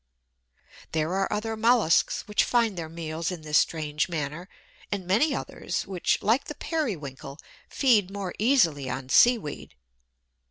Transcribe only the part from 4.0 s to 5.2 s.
manner, and